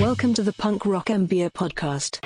[0.00, 2.20] Welcome to the Punk Rock MBA podcast.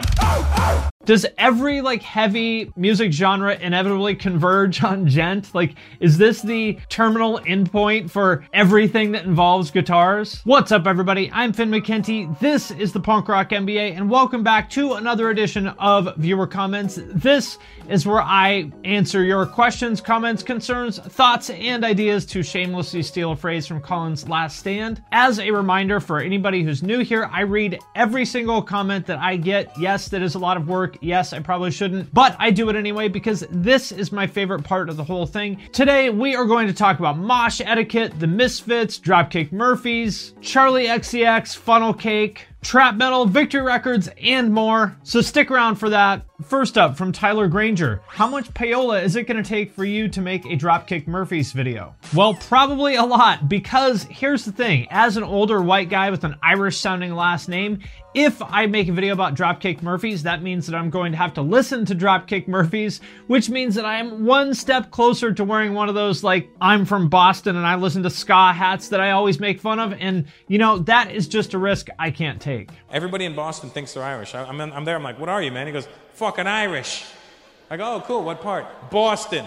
[1.07, 5.55] Does every like heavy music genre inevitably converge on djent?
[5.55, 10.43] Like, is this the terminal endpoint for everything that involves guitars?
[10.45, 11.31] What's up, everybody?
[11.33, 12.39] I'm Finn McKenty.
[12.39, 16.99] This is the Punk Rock MBA, and welcome back to another edition of Viewer Comments.
[17.07, 17.57] This
[17.89, 23.37] is where I answer your questions, comments, concerns, thoughts, and ideas to shamelessly steal a
[23.37, 25.03] phrase from Colin's Last Stand.
[25.13, 29.37] As a reminder for anybody who's new here, I read every single comment that I
[29.37, 29.73] get.
[29.79, 30.90] Yes, that is a lot of work.
[31.01, 34.89] Yes, I probably shouldn't, but I do it anyway because this is my favorite part
[34.89, 35.61] of the whole thing.
[35.73, 41.57] Today, we are going to talk about mosh etiquette, the Misfits, Dropkick Murphys, Charli XCX,
[41.57, 44.97] Funnel Cake, trap metal, victory records, and more.
[45.03, 46.27] So stick around for that.
[46.47, 50.09] First up from Tyler Granger, how much payola is it going to take for you
[50.09, 51.95] to make a Dropkick Murphys video?
[52.15, 54.87] Well, probably a lot because here's the thing.
[54.91, 57.81] As an older white guy with an Irish sounding last name,
[58.15, 61.35] if I make a video about Dropkick Murphys, that means that I'm going to have
[61.35, 65.75] to listen to Dropkick Murphys, which means that I am one step closer to wearing
[65.75, 69.11] one of those, like, I'm from Boston and I listen to ska hats that I
[69.11, 69.93] always make fun of.
[69.93, 72.50] And, you know, that is just a risk I can't take.
[72.91, 74.35] Everybody in Boston thinks they're Irish.
[74.35, 75.67] I, am I'm there, I'm like, what are you, man?
[75.67, 77.05] He goes, fucking Irish.
[77.71, 78.91] I go, oh, cool, what part?
[78.91, 79.47] Boston.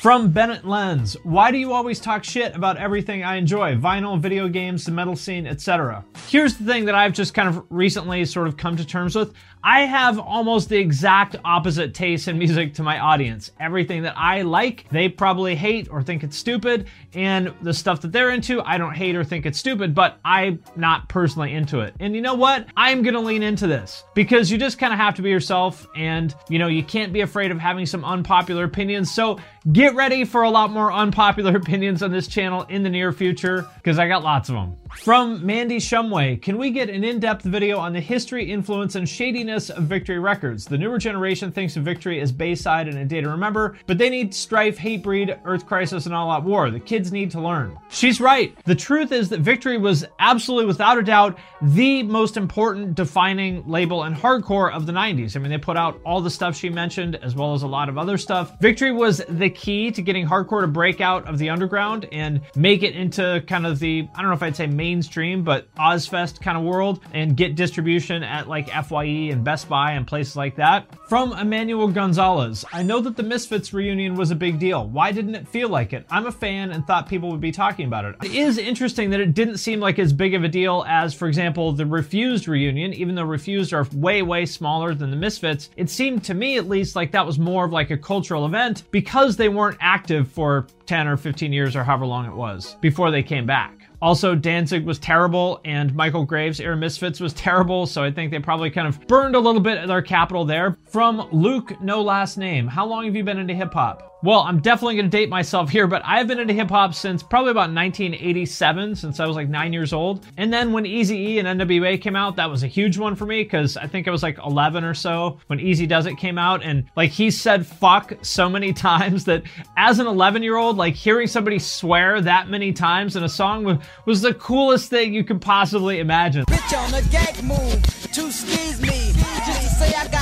[0.00, 3.74] From Bennett Lens, why do you always talk shit about everything I enjoy?
[3.74, 6.04] Vinyl, video games, the metal scene, etc.
[6.28, 9.34] Here's the thing that I've just kind of recently sort of come to terms with.
[9.64, 13.50] I have almost the exact opposite taste in music to my audience.
[13.58, 18.12] Everything that I like, they probably hate or think it's stupid, and the stuff that
[18.12, 21.94] they're into, I don't hate or think it's stupid, but I'm not personally into it.
[21.98, 22.66] And you know what?
[22.76, 26.36] I'm gonna lean into this because you just kind of have to be yourself, and
[26.48, 29.10] you know, you can't be afraid of having some unpopular opinions.
[29.10, 29.40] So
[29.72, 33.66] get ready for a lot more unpopular opinions on this channel in the near future
[33.76, 34.76] because I got lots of them.
[34.96, 39.68] From Mandy Shumway, can we get an in-depth video on the history, influence, and shadiness
[39.68, 40.64] of Victory Records?
[40.64, 44.08] The newer generation thinks of Victory as Bayside and a day to remember, but they
[44.08, 46.70] need Strife, Hatebreed, Earth Crisis, and All Out War.
[46.70, 47.78] The kids need to learn.
[47.90, 48.56] She's right.
[48.64, 54.04] The truth is that Victory was absolutely, without a doubt, the most important defining label
[54.04, 55.36] in hardcore of the 90s.
[55.36, 57.90] I mean, they put out all the stuff she mentioned, as well as a lot
[57.90, 58.58] of other stuff.
[58.60, 62.82] Victory was the key to getting hardcore to break out of the underground and make
[62.82, 66.56] it into kind of the, I don't know if I'd say mainstream, but Ozzfest kind
[66.56, 70.86] of world and get distribution at like FYE and Best Buy and places like that.
[71.08, 74.86] From Emmanuel Gonzalez, I know that the Misfits reunion was a big deal.
[74.86, 76.06] Why didn't it feel like it?
[76.10, 78.14] I'm a fan and thought people would be talking about it.
[78.22, 81.26] It is interesting that it didn't seem like as big of a deal as, for
[81.26, 85.70] example, the Refused reunion, even though Refused are way, way smaller than the Misfits.
[85.76, 88.84] It seemed to me, at least, like that was more of like a cultural event
[88.90, 93.10] because they weren't active for 10 or 15 years or however long it was before
[93.10, 93.78] they came back.
[94.00, 98.38] Also, Danzig was terrible, and Michael Graves' Air Misfits was terrible, so I think they
[98.38, 100.76] probably kind of burned a little bit of their capital there.
[100.84, 102.68] From Luke, no last name.
[102.68, 104.17] How long have you been into hip hop?
[104.20, 107.22] Well, I'm definitely going to date myself here, but I've been into hip hop since
[107.22, 110.26] probably about 1987, since I was like nine years old.
[110.36, 113.26] And then when Easy E and NWA came out, that was a huge one for
[113.26, 116.64] me because I think I was like 11 or so when Eazy-Duz-It came out.
[116.64, 119.44] And like he said fuck so many times that
[119.76, 123.62] as an 11 year old, like hearing somebody swear that many times in a song
[123.62, 126.44] was, was the coolest thing you could possibly imagine.
[126.46, 127.86] Bitch on gag move,
[128.32, 129.12] skis me,
[129.46, 130.17] just to say I got.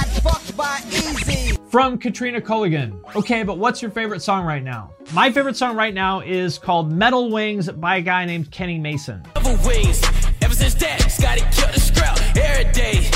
[1.69, 2.99] From Katrina Culligan.
[3.17, 4.93] Okay, but what's your favorite song right now?
[5.13, 9.23] My favorite song right now is called Metal Wings by a guy named Kenny Mason.
[9.65, 10.03] Wings.
[10.43, 13.11] Ever since that, Scotty killed the scrap every day.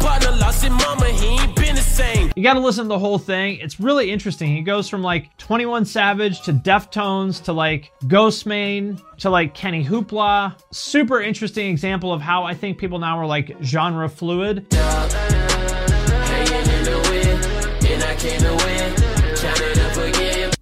[0.00, 0.30] Partner
[0.70, 2.32] mama, he ain't been the same.
[2.34, 3.58] You gotta listen to the whole thing.
[3.60, 4.54] It's really interesting.
[4.54, 10.54] He goes from like 21 Savage to Deftones to like Ghostemane to like Kenny Hoopla.
[10.72, 14.66] Super interesting example of how I think people now are like genre fluid.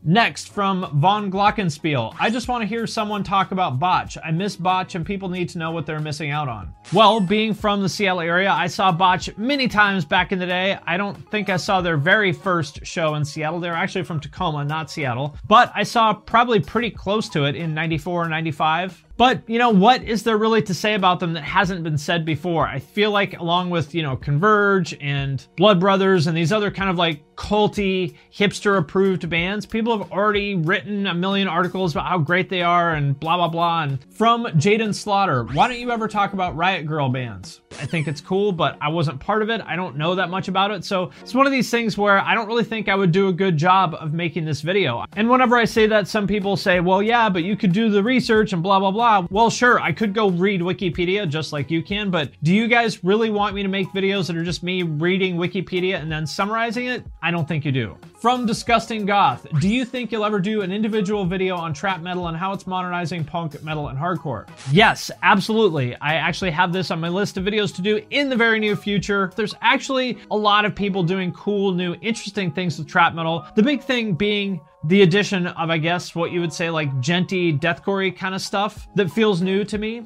[0.08, 2.14] Next, from Von Glockenspiel.
[2.20, 4.16] I just want to hear someone talk about Botch.
[4.24, 6.72] I miss Botch and people need to know what they're missing out on.
[6.92, 10.78] Well, being from the Seattle area, I saw Botch many times back in the day.
[10.86, 13.58] I don't think I saw their very first show in Seattle.
[13.58, 15.36] They're actually from Tacoma, not Seattle.
[15.48, 19.05] But I saw probably pretty close to it in 94 or 95.
[19.16, 22.24] But, you know, what is there really to say about them that hasn't been said
[22.24, 22.66] before?
[22.66, 26.90] I feel like, along with, you know, Converge and Blood Brothers and these other kind
[26.90, 32.18] of like culty, hipster approved bands, people have already written a million articles about how
[32.18, 33.82] great they are and blah, blah, blah.
[33.84, 37.60] And from Jaden Slaughter, why don't you ever talk about Riot Grrrl bands?
[37.78, 39.60] I think it's cool, but I wasn't part of it.
[39.66, 40.84] I don't know that much about it.
[40.84, 43.32] So it's one of these things where I don't really think I would do a
[43.32, 45.04] good job of making this video.
[45.12, 48.02] And whenever I say that, some people say, well, yeah, but you could do the
[48.02, 49.05] research and blah, blah, blah.
[49.30, 53.04] Well, sure, I could go read Wikipedia just like you can, but do you guys
[53.04, 56.86] really want me to make videos that are just me reading Wikipedia and then summarizing
[56.86, 57.04] it?
[57.22, 57.96] I don't think you do.
[58.20, 62.28] From Disgusting Goth, do you think you'll ever do an individual video on trap metal
[62.28, 64.48] and how it's modernizing punk, metal, and hardcore?
[64.72, 65.94] Yes, absolutely.
[65.96, 68.74] I actually have this on my list of videos to do in the very near
[68.74, 69.30] future.
[69.36, 73.46] There's actually a lot of people doing cool, new, interesting things with trap metal.
[73.54, 77.58] The big thing being the addition of, I guess, what you would say like djenty,
[77.58, 80.02] deathcore kind of stuff that feels new to me.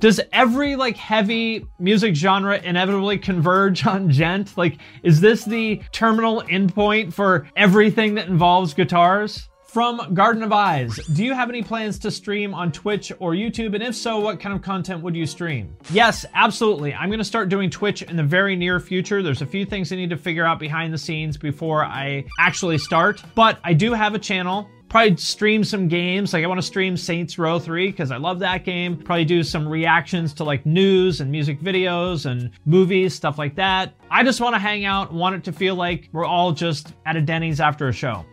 [0.00, 4.56] Does every like heavy music genre inevitably converge on djent?
[4.56, 9.48] Like, is this the terminal endpoint for everything that involves guitars?
[9.72, 13.72] From Garden of Eyes, do you have any plans to stream on Twitch or YouTube?
[13.72, 15.74] And if so, what kind of content would you stream?
[15.90, 16.92] Yes, absolutely.
[16.92, 19.22] I'm to start doing Twitch in the very near future.
[19.22, 22.76] There's a few things I need to figure out behind the scenes before I actually
[22.76, 26.34] start, but I do have a channel probably stream some games.
[26.34, 28.94] Like I want to stream Saints Row 3 because I love that game.
[28.94, 33.94] Probably do some reactions to like news and music videos and movies, stuff like that.
[34.10, 37.16] I just want to hang out, want it to feel like we're all just at
[37.16, 38.26] a Denny's after a show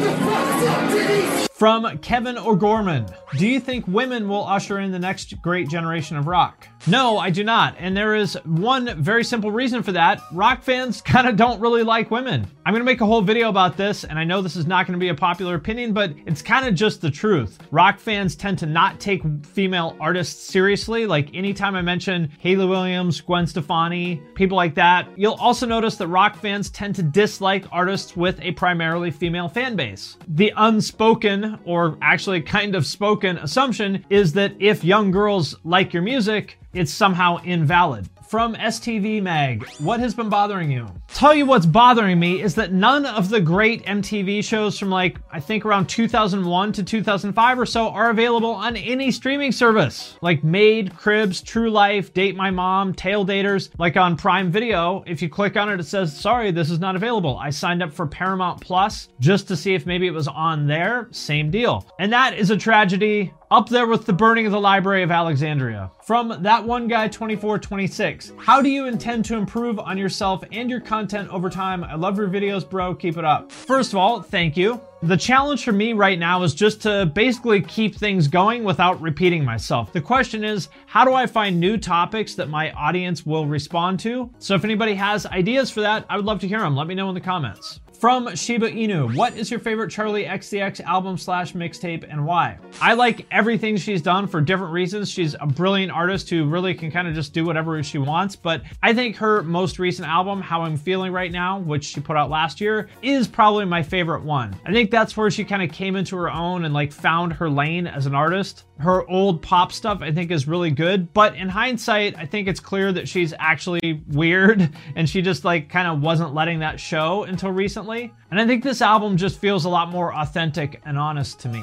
[0.00, 1.45] the fuck's up, Denise?
[1.56, 3.06] From Kevin O'Gorman,
[3.38, 6.68] do you think women will usher in the next great generation of rock?
[6.86, 7.74] No, I do not.
[7.78, 10.20] And there is one very simple reason for that.
[10.32, 12.46] Rock fans kind of don't really like women.
[12.66, 14.86] I'm going to make a whole video about this, and I know this is not
[14.86, 17.58] going to be a popular opinion, but it's kind of just the truth.
[17.70, 21.06] Rock fans tend to not take female artists seriously.
[21.06, 26.08] Like anytime I mention Hayley Williams, Gwen Stefani, people like that, you'll also notice that
[26.08, 30.18] rock fans tend to dislike artists with a primarily female fan base.
[30.28, 36.02] The unspoken, or actually kind of spoken, assumption is that if young girls like your
[36.02, 38.08] music, it's somehow invalid.
[38.28, 40.88] From STV Mag, what has been bothering you?
[41.06, 45.18] Tell you what's bothering me is that none of the great MTV shows from like,
[45.30, 50.18] I think around 2001 to 2005 or so are available on any streaming service.
[50.22, 53.70] Like Made, Cribs, True Life, Date My Mom, Tail Daters.
[53.78, 56.96] Like on Prime Video, if you click on it, it says, sorry, this is not
[56.96, 57.38] available.
[57.38, 61.06] I signed up for Paramount Plus just to see if maybe it was on there.
[61.12, 61.86] Same deal.
[62.00, 65.90] And that is a tragedy up there with the burning of the Library of Alexandria.
[66.02, 70.80] From that one guy 2426, how do you intend to improve on yourself and your
[70.80, 71.84] content over time?
[71.84, 72.94] I love your videos, bro.
[72.94, 73.52] Keep it up.
[73.52, 74.80] First of all, thank you.
[75.02, 79.44] The challenge for me right now is just to basically keep things going without repeating
[79.44, 79.92] myself.
[79.92, 84.30] The question is, how do I find new topics that my audience will respond to?
[84.38, 86.74] So if anybody has ideas for that, I would love to hear them.
[86.74, 87.80] Let me know in the comments.
[88.06, 92.56] From Shiba Inu, what is your favorite Charli XCX album slash mixtape and why?
[92.80, 95.10] I like everything she's done for different reasons.
[95.10, 98.62] She's a brilliant artist who really can kind of just do whatever she wants, but
[98.80, 102.30] I think her most recent album, How I'm Feeling Right Now, which she put out
[102.30, 104.54] last year, is probably my favorite one.
[104.64, 107.50] I think that's where she kind of came into her own and like found her
[107.50, 108.65] lane as an artist.
[108.78, 112.60] Her old pop stuff, I think, is really good, but in hindsight, I think it's
[112.60, 117.24] clear that she's actually weird and she just like kind of wasn't letting that show
[117.24, 118.12] until recently.
[118.30, 121.62] And I think this album just feels a lot more authentic and honest to me.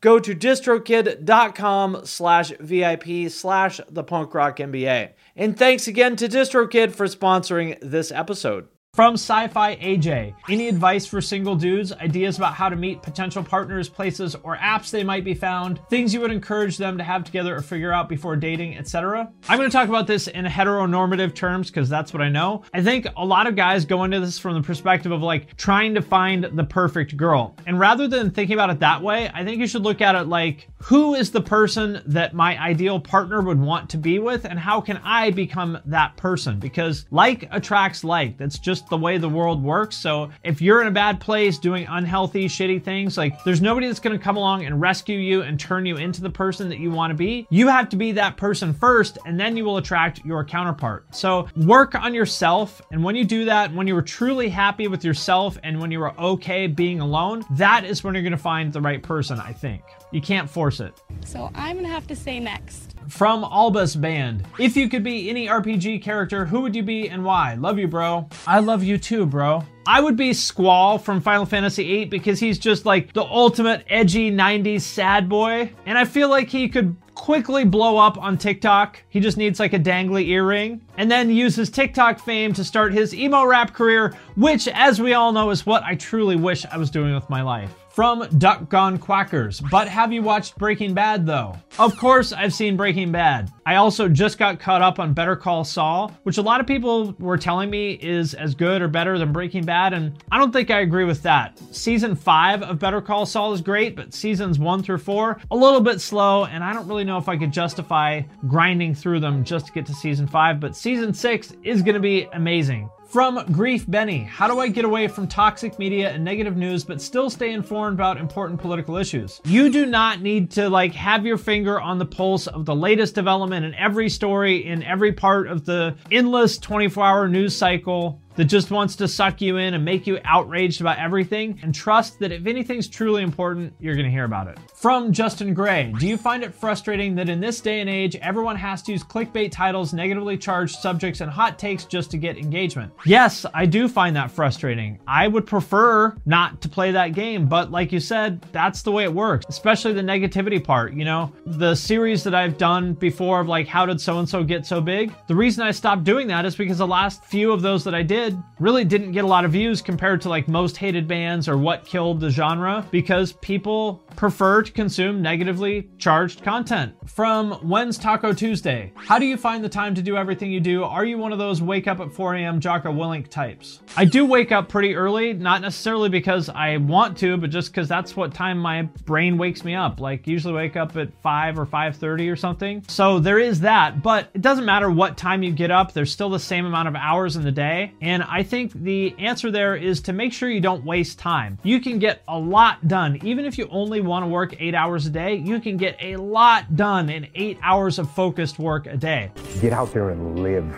[0.00, 5.12] go to distrokid.com slash VIP slash the punk rock MBA.
[5.36, 8.68] And thanks again to DistroKid for sponsoring this episode.
[8.98, 13.44] From Sci Fi AJ, any advice for single dudes, ideas about how to meet potential
[13.44, 17.22] partners, places, or apps they might be found, things you would encourage them to have
[17.22, 19.30] together or figure out before dating, etc.
[19.48, 22.64] I'm going to talk about this in heteronormative terms because that's what I know.
[22.74, 25.94] I think a lot of guys go into this from the perspective of like trying
[25.94, 27.54] to find the perfect girl.
[27.68, 30.26] And rather than thinking about it that way, I think you should look at it
[30.26, 34.58] like who is the person that my ideal partner would want to be with, and
[34.58, 36.58] how can I become that person?
[36.58, 38.38] Because like attracts like.
[38.38, 39.96] That's just the way the world works.
[39.96, 44.00] So if you're in a bad place doing unhealthy, shitty things, like there's nobody that's
[44.00, 46.90] going to come along and rescue you and turn you into the person that you
[46.90, 47.46] want to be.
[47.50, 51.14] You have to be that person first, and then you will attract your counterpart.
[51.14, 52.80] So work on yourself.
[52.90, 56.02] And when you do that, when you are truly happy with yourself and when you
[56.02, 59.52] are okay being alone, that is when you're going to find the right person, I
[59.52, 59.82] think.
[60.10, 61.00] You can't force it.
[61.24, 62.94] So I'm going to have to say next.
[63.08, 64.44] From Albus Band.
[64.58, 67.54] If you could be any RPG character, who would you be and why?
[67.54, 68.28] Love you, bro.
[68.46, 69.64] I love you too, bro.
[69.86, 74.30] I would be Squall from Final Fantasy VIII because he's just like the ultimate edgy
[74.30, 75.72] 90s sad boy.
[75.86, 79.02] And I feel like he could quickly blow up on TikTok.
[79.08, 80.82] He just needs like a dangly earring.
[80.98, 85.14] And then use his TikTok fame to start his emo rap career, which, as we
[85.14, 88.68] all know, is what I truly wish I was doing with my life from Duck
[88.68, 89.60] Gone Quackers.
[89.72, 91.56] But have you watched Breaking Bad though?
[91.80, 93.50] Of course, I've seen Breaking Bad.
[93.66, 97.12] I also just got caught up on Better Call Saul, which a lot of people
[97.18, 100.70] were telling me is as good or better than Breaking Bad, and I don't think
[100.70, 101.58] I agree with that.
[101.74, 105.80] Season 5 of Better Call Saul is great, but seasons 1 through 4, a little
[105.80, 109.66] bit slow, and I don't really know if I could justify grinding through them just
[109.66, 112.88] to get to season 5, but season 6 is to be amazing.
[113.08, 117.00] From Grief Benny, how do I get away from toxic media and negative news but
[117.00, 119.40] still stay informed about important political issues?
[119.46, 123.14] You do not need to like have your finger on the pulse of the latest
[123.14, 128.70] development in every story in every part of the endless 24-hour news cycle that just
[128.70, 132.46] wants to suck you in and make you outraged about everything, and trust that if
[132.46, 134.58] anything's truly important, you're to hear about it.
[134.74, 138.56] From Justin Gray Do you find it frustrating that in this day and age, everyone
[138.56, 142.92] has to use clickbait titles, negatively charged subjects, and hot takes just to get engagement?
[143.04, 145.00] Yes, I do find that frustrating.
[145.06, 149.04] I would prefer not to play that game, but like you said, that's the way
[149.04, 150.92] it works, especially the negativity part.
[150.92, 154.44] You know, the series that I've done before of like, how did so and so
[154.44, 155.12] get so big?
[155.26, 158.02] The reason I stopped doing that is because the last few of those that I
[158.02, 161.48] did, did really didn't get a lot of views compared to like most hated bands
[161.48, 166.92] or what killed the genre because people prefer to consume negatively charged content.
[167.06, 168.92] From When's Taco Tuesday?
[168.96, 170.82] How do you find the time to do everything you do?
[170.82, 172.58] Are you one of those wake up at 4 a.m.
[172.58, 173.80] Jocko Willink types?
[173.96, 177.86] I do wake up pretty early, not necessarily because I want to, but just because
[177.86, 180.00] that's what time my brain wakes me up.
[180.00, 182.82] Like usually wake up at 5 or 5:30 or something.
[182.88, 185.92] So there is that, but it doesn't matter what time you get up.
[185.92, 189.52] There's still the same amount of hours in the day, and I think the answer
[189.52, 191.56] there is to make sure you don't waste time.
[191.62, 195.06] You can get a lot done even if you only want to work 8 hours
[195.06, 195.36] a day.
[195.36, 199.30] You can get a lot done in 8 hours of focused work a day.
[199.60, 200.74] Get out there and live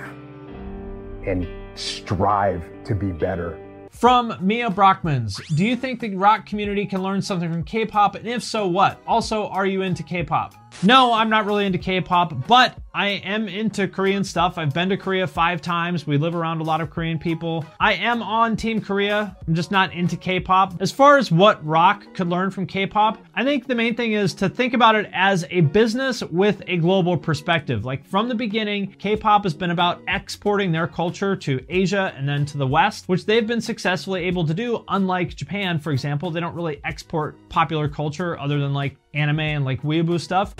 [1.27, 1.47] and
[1.79, 3.59] strive to be better.
[3.91, 8.27] From Mia Brockmans, do you think the rock community can learn something from K-pop, and
[8.27, 9.01] if so, what?
[9.07, 10.55] Also, are you into K-pop?
[10.83, 14.59] No, I'm not really into K-pop, but I am into Korean stuff.
[14.59, 16.07] I've been to Korea five times.
[16.07, 17.65] We live around a lot of Korean people.
[17.79, 19.37] I am on Team Korea.
[19.47, 20.81] I'm just not into K-pop.
[20.81, 24.35] As far as what rock could learn from K-pop, I think the main thing is
[24.35, 27.85] to think about it as a business with a global perspective.
[27.85, 32.45] Like from the beginning, K-pop has been about exporting their culture to Asia and then
[32.47, 34.83] to the West, which they've been successfully able to do.
[34.89, 39.65] Unlike Japan, for example, they don't really export popular culture other than like anime and
[39.65, 40.55] like weeaboo stuff.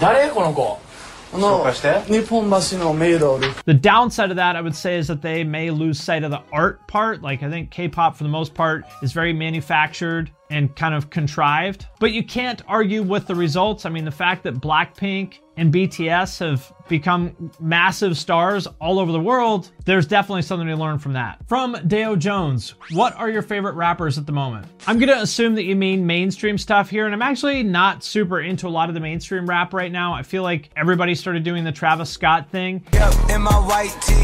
[3.65, 6.43] The downside of that, I would say, is that they may lose sight of the
[6.53, 7.23] art part.
[7.23, 11.11] Like, I think K pop, for the most part, is very manufactured and kind of
[11.11, 11.87] contrived.
[11.99, 13.87] But you can't argue with the results.
[13.87, 19.21] I mean, the fact that Blackpink and BTS have become massive stars all over the
[19.21, 21.39] world, there's definitely something to learn from that.
[21.47, 24.67] From Deo Jones, what are your favorite rappers at the moment?
[24.87, 28.67] I'm gonna assume that you mean mainstream stuff here, and I'm actually not super into
[28.67, 30.15] a lot of the mainstream rap right now.
[30.15, 32.85] I feel like everybody started doing the Travis Scott thing.
[32.93, 34.15] Yep, in my white tee.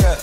[0.00, 0.20] Yeah,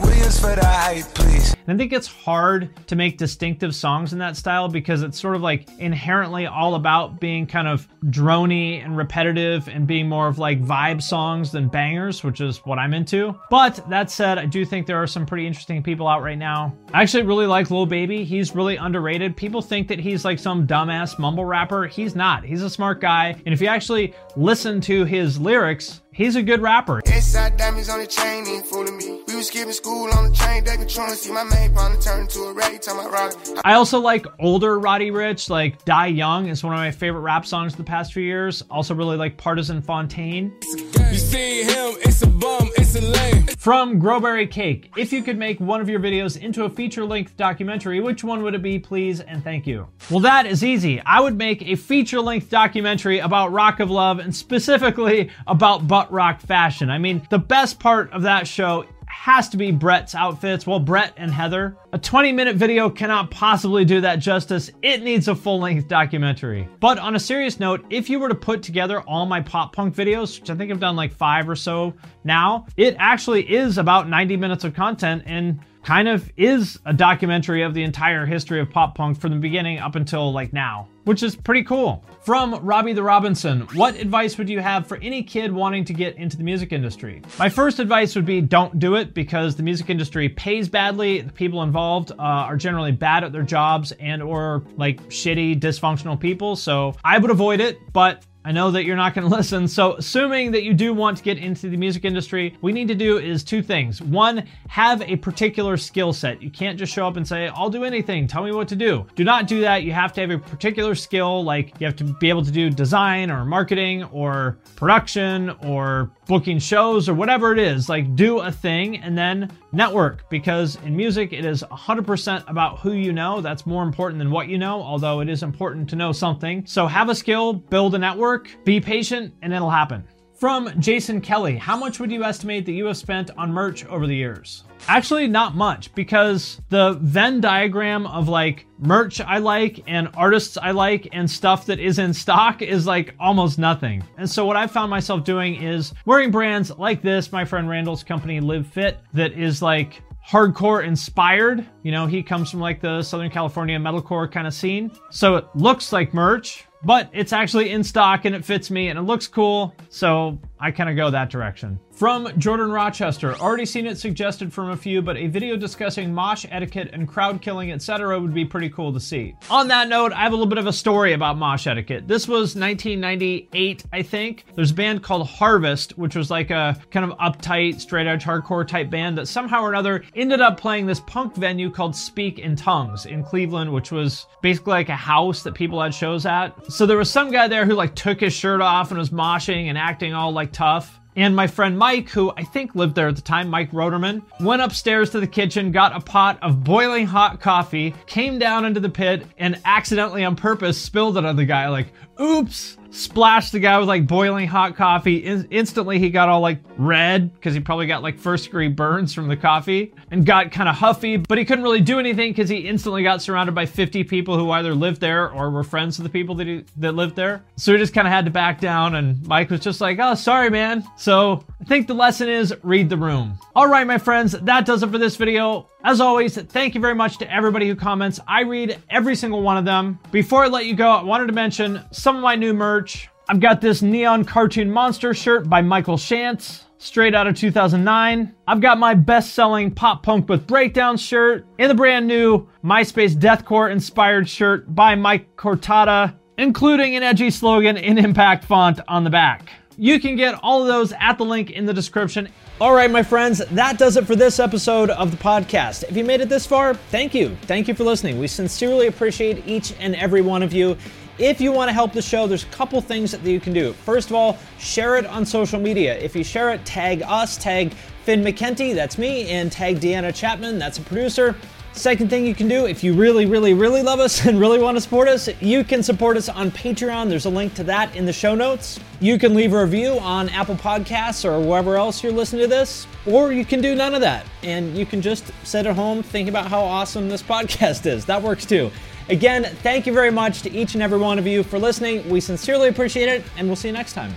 [0.00, 1.54] Williams for the hype, please.
[1.66, 5.36] And I think it's hard to make distinctive songs in that style because it's sort
[5.36, 10.38] of like inherently all about being kind of drony and repetitive and being more of
[10.38, 13.38] like vibe songs than bangers, which is what I'm into.
[13.48, 16.76] But that said, I do think there are some pretty interesting people out right now.
[16.92, 18.24] I actually really like Lil Baby.
[18.24, 19.36] He's really underrated.
[19.36, 21.86] People think that he's like some dumbass mumble rapper.
[21.86, 22.44] He's not.
[22.44, 23.40] He's a smart guy.
[23.46, 27.00] And if you actually listen to his lyrics, He's a good rapper.
[27.06, 29.22] Inside diamonds on the chain, ain't fooling me.
[29.28, 31.14] We was skipping school on the train, they controlling.
[31.14, 33.34] See my main partner turn into a rag, time I rock.
[33.64, 37.46] I also like older Roddy Ricch, like Die Young is one of my favorite rap
[37.46, 38.62] songs the past few years.
[38.70, 40.52] Also really like Pardison Fontaine.
[40.62, 43.46] You see him, it's a bum, it's a lame.
[43.56, 48.00] From Growberry Cake, if you could make one of your videos into a feature-length documentary,
[48.00, 49.86] which one would it be, please, and thank you?
[50.10, 51.00] Well, that is easy.
[51.06, 56.40] I would make a feature-length documentary about Rock of Love and specifically about butt rock
[56.40, 56.90] fashion.
[56.90, 60.66] I mean, the best part of that show has to be Brett's outfits.
[60.66, 61.76] Well, Brett and Heather.
[61.92, 64.70] A 20 minute video cannot possibly do that justice.
[64.82, 66.68] It needs a full length documentary.
[66.80, 69.94] But on a serious note, if you were to put together all my pop punk
[69.94, 74.08] videos, which I think I've done like five or so now, it actually is about
[74.08, 78.70] 90 minutes of content and kind of is a documentary of the entire history of
[78.70, 82.04] pop punk from the beginning up until like now, which is pretty cool.
[82.20, 86.16] From Robbie the Robinson, what advice would you have for any kid wanting to get
[86.16, 87.22] into the music industry?
[87.38, 91.20] My first advice would be don't do it because the music industry pays badly.
[91.22, 96.18] The people involved uh, are generally bad at their jobs and or like shitty, dysfunctional
[96.18, 96.54] people.
[96.54, 99.68] So I would avoid it, but I know that you're not going to listen.
[99.68, 102.94] So, assuming that you do want to get into the music industry, we need to
[102.94, 104.02] do is two things.
[104.02, 106.42] One, have a particular skill set.
[106.42, 108.26] You can't just show up and say, I'll do anything.
[108.26, 109.06] Tell me what to do.
[109.14, 109.82] Do not do that.
[109.82, 112.70] You have to have a particular skill, like you have to be able to do
[112.70, 117.88] design or marketing or production or booking shows or whatever it is.
[117.88, 122.92] Like, do a thing and then network because in music, it is 100% about who
[122.92, 123.40] you know.
[123.40, 126.64] That's more important than what you know, although it is important to know something.
[126.66, 130.04] So, have a skill, build a network be patient, and it'll happen.
[130.42, 134.08] From Jason Kelly, how much would you estimate that you have spent on merch over
[134.08, 134.64] the years?
[134.88, 140.72] Actually, not much because the Venn diagram of like merch I like and artists I
[140.72, 144.02] like and stuff that is in stock is like almost nothing.
[144.18, 148.02] And so, what I found myself doing is wearing brands like this, my friend Randall's
[148.02, 151.64] company Live Fit, that is like hardcore inspired.
[151.84, 154.90] You know, he comes from like the Southern California metalcore kind of scene.
[155.12, 158.98] So it looks like merch, but it's actually in stock and it fits me and
[158.98, 159.74] it looks cool.
[159.88, 161.78] So I kind of go that direction.
[161.94, 166.46] From Jordan Rochester, already seen it suggested from a few, but a video discussing mosh
[166.50, 169.36] etiquette and crowd killing, etc., would be pretty cool to see.
[169.50, 172.08] On that note, I have a little bit of a story about mosh etiquette.
[172.08, 174.46] This was 1998, I think.
[174.56, 178.66] There's a band called Harvest, which was like a kind of uptight, straight edge hardcore
[178.66, 182.56] type band that somehow or another ended up playing this punk venue called Speak in
[182.56, 186.72] Tongues in Cleveland, which was basically like a house that people had shows at.
[186.72, 189.66] So there was some guy there who like took his shirt off and was moshing
[189.66, 190.98] and acting all like tough.
[191.14, 194.62] And my friend Mike, who I think lived there at the time, Mike Roderman, went
[194.62, 198.88] upstairs to the kitchen, got a pot of boiling hot coffee, came down into the
[198.88, 201.68] pit, and accidentally on purpose spilled it on the guy.
[201.68, 202.78] Like, oops!
[202.92, 205.16] Splashed the guy with like boiling hot coffee.
[205.16, 209.12] In- instantly, he got all like red because he probably got like first degree burns
[209.12, 212.48] from the coffee and got kind of huffy, but he couldn't really do anything because
[212.48, 216.04] he instantly got surrounded by 50 people who either lived there or were friends of
[216.04, 217.42] the people that, he, that lived there.
[217.56, 220.14] So he just kind of had to back down, and Mike was just like, oh,
[220.14, 220.84] sorry, man.
[220.96, 223.38] So I think the lesson is read the room.
[223.56, 225.68] All right, my friends, that does it for this video.
[225.84, 228.20] As always, thank you very much to everybody who comments.
[228.28, 229.98] I read every single one of them.
[230.12, 232.81] Before I let you go, I wanted to mention some of my new merch.
[233.28, 238.34] I've got this neon cartoon monster shirt by Michael Shantz, straight out of 2009.
[238.46, 243.14] I've got my best selling pop punk with breakdown shirt and the brand new MySpace
[243.14, 249.10] deathcore inspired shirt by Mike Cortada, including an edgy slogan in impact font on the
[249.10, 249.50] back.
[249.78, 252.28] You can get all of those at the link in the description.
[252.60, 255.84] All right, my friends, that does it for this episode of the podcast.
[255.84, 257.36] If you made it this far, thank you.
[257.42, 258.18] Thank you for listening.
[258.18, 260.76] We sincerely appreciate each and every one of you.
[261.18, 263.72] If you want to help the show, there's a couple things that you can do.
[263.72, 265.98] First of all, share it on social media.
[265.98, 270.58] If you share it, tag us, tag Finn McKenty, that's me, and tag Deanna Chapman,
[270.58, 271.36] that's a producer.
[271.74, 274.76] Second thing you can do, if you really, really, really love us and really want
[274.76, 277.08] to support us, you can support us on Patreon.
[277.08, 278.78] There's a link to that in the show notes.
[279.00, 282.86] You can leave a review on Apple Podcasts or wherever else you're listening to this,
[283.06, 284.26] or you can do none of that.
[284.42, 288.04] And you can just sit at home think about how awesome this podcast is.
[288.06, 288.70] That works too.
[289.08, 292.08] Again, thank you very much to each and every one of you for listening.
[292.08, 294.14] We sincerely appreciate it, and we'll see you next time.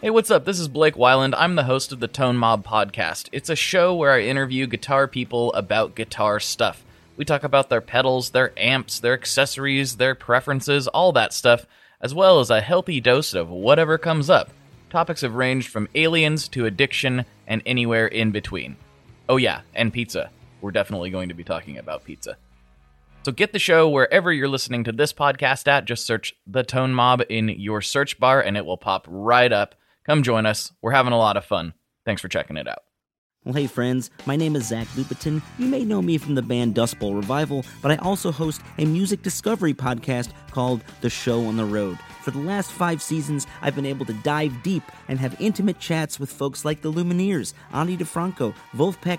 [0.00, 0.44] Hey, what's up?
[0.44, 1.34] This is Blake Wyland.
[1.36, 3.28] I'm the host of the Tone Mob Podcast.
[3.32, 6.84] It's a show where I interview guitar people about guitar stuff.
[7.16, 11.66] We talk about their pedals, their amps, their accessories, their preferences, all that stuff,
[12.00, 14.50] as well as a healthy dose of whatever comes up.
[14.90, 18.76] Topics have ranged from aliens to addiction and anywhere in between.
[19.28, 20.30] Oh, yeah, and pizza.
[20.60, 22.36] We're definitely going to be talking about pizza.
[23.26, 25.84] So get the show wherever you're listening to this podcast at.
[25.84, 29.74] Just search The Tone Mob in your search bar and it will pop right up.
[30.04, 30.70] Come join us.
[30.80, 31.74] We're having a lot of fun.
[32.04, 32.84] Thanks for checking it out.
[33.44, 35.42] Well, hey, friends, my name is Zach Lupetin.
[35.58, 38.84] You may know me from the band Dust Bowl Revival, but I also host a
[38.84, 41.98] music discovery podcast called The Show on the Road.
[42.22, 46.18] For the last five seasons, I've been able to dive deep and have intimate chats
[46.18, 49.18] with folks like the Lumineers, Ani DiFranco, Vulfpeck,